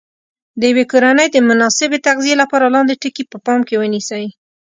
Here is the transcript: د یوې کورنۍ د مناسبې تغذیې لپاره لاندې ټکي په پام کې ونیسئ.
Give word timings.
د 0.59 0.61
یوې 0.71 0.85
کورنۍ 0.91 1.27
د 1.31 1.37
مناسبې 1.49 1.97
تغذیې 2.07 2.35
لپاره 2.41 2.65
لاندې 2.75 2.99
ټکي 3.01 3.23
په 3.31 3.37
پام 3.45 3.59
کې 3.67 3.75
ونیسئ. 3.81 4.25